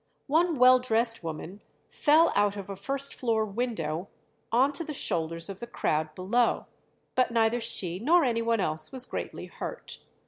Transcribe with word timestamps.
One 0.25 0.57
well 0.57 0.79
dressed 0.79 1.23
woman 1.23 1.61
fell 1.91 2.31
out 2.35 2.57
of 2.57 2.71
a 2.71 2.75
first 2.75 3.13
floor 3.13 3.45
window 3.45 4.07
on 4.51 4.73
to 4.73 4.83
the 4.83 4.95
shoulders 4.95 5.47
of 5.47 5.59
the 5.59 5.67
crowd 5.67 6.15
below, 6.15 6.65
but 7.13 7.29
neither 7.29 7.59
she 7.59 7.99
nor 7.99 8.23
any 8.25 8.41
one 8.41 8.59
else 8.59 8.91
was 8.91 9.05
greatly 9.05 9.45
hurt. 9.45 9.99